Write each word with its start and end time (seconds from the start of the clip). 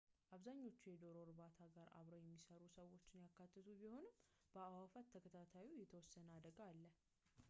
አብዛኛዎቹ 0.35 0.75
ከዶሮ 0.83 1.15
እርባታ 1.23 1.59
ጋር 1.75 1.87
አብረው 1.97 2.21
የሚሰሩ 2.21 2.61
ሰዎችን 2.77 3.19
ያካተቱ 3.25 3.65
ቢሆንም 3.81 4.07
በአእዋፋት 4.53 5.11
ተከታታዮችም 5.15 5.81
የተወሰነ 5.83 6.27
አደጋ 6.39 6.57
አለ 6.71 6.83